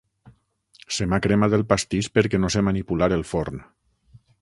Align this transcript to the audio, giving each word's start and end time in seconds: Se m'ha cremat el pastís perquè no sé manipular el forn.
Se 0.97 1.07
m'ha 1.11 1.19
cremat 1.27 1.55
el 1.59 1.65
pastís 1.73 2.09
perquè 2.17 2.43
no 2.43 2.53
sé 2.57 2.67
manipular 2.71 3.15
el 3.19 3.29
forn. 3.35 3.65